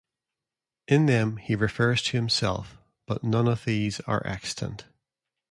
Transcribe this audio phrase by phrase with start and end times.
[0.87, 4.85] In them he refers to himself, but none of these are extant.